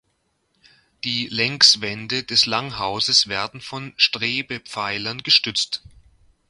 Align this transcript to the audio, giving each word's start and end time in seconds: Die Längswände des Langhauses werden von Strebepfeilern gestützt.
Die 1.03 1.27
Längswände 1.27 2.23
des 2.23 2.47
Langhauses 2.47 3.27
werden 3.27 3.61
von 3.61 3.93
Strebepfeilern 3.97 5.19
gestützt. 5.21 5.83